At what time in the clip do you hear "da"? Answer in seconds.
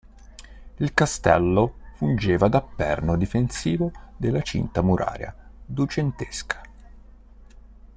2.47-2.59